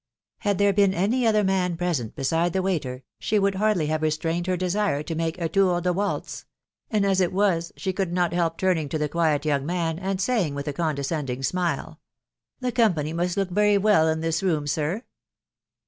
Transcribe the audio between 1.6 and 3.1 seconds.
present beside the waiter,